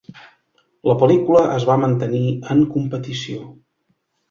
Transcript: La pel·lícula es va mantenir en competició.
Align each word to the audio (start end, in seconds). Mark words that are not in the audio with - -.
La 0.91 0.95
pel·lícula 1.03 1.43
es 1.59 1.67
va 1.71 1.77
mantenir 1.83 2.23
en 2.57 2.65
competició. 2.79 3.49